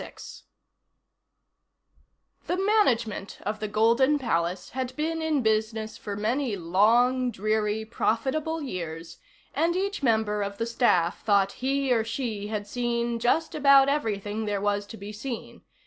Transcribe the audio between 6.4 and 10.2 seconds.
long, dreary, profitable years, and each